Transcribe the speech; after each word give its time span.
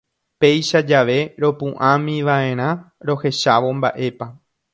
Péicha 0.43 0.79
jave 0.91 1.17
ropu'ãmiva'erã 1.43 2.69
rohechávo 3.11 3.69
mba'épa. 3.77 4.25